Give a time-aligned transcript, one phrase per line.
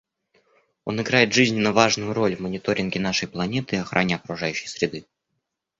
[0.83, 5.05] Он играет жизненно важную роль в мониторинге нашей планеты и охране окружающей среды.